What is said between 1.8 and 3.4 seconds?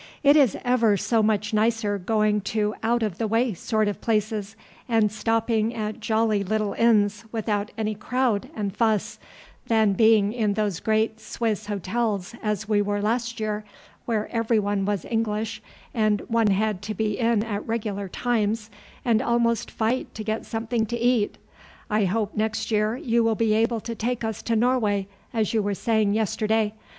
going to out of the